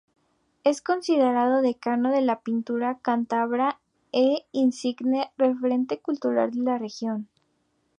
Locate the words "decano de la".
1.61-2.39